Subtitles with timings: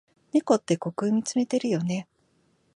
[0.33, 2.07] 猫って虚空みつめてるよね。